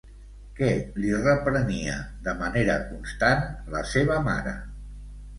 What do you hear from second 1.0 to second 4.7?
li reprenia, de manera constant, la seva mare?